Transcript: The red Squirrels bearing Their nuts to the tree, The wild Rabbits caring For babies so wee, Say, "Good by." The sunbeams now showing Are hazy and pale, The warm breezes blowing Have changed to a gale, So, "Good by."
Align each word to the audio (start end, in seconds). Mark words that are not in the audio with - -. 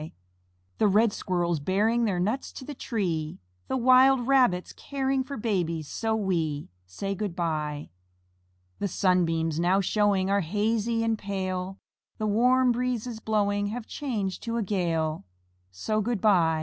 The 0.79 0.87
red 0.87 1.13
Squirrels 1.13 1.59
bearing 1.59 2.05
Their 2.05 2.19
nuts 2.19 2.51
to 2.53 2.65
the 2.65 2.73
tree, 2.73 3.37
The 3.67 3.77
wild 3.77 4.25
Rabbits 4.25 4.73
caring 4.73 5.23
For 5.23 5.37
babies 5.37 5.87
so 5.87 6.15
wee, 6.15 6.69
Say, 6.87 7.13
"Good 7.13 7.35
by." 7.35 7.91
The 8.79 8.87
sunbeams 8.87 9.59
now 9.59 9.79
showing 9.79 10.27
Are 10.27 10.41
hazy 10.41 11.03
and 11.03 11.19
pale, 11.19 11.77
The 12.17 12.25
warm 12.25 12.71
breezes 12.71 13.19
blowing 13.19 13.67
Have 13.67 13.85
changed 13.85 14.41
to 14.45 14.57
a 14.57 14.63
gale, 14.63 15.23
So, 15.69 16.01
"Good 16.01 16.19
by." 16.19 16.59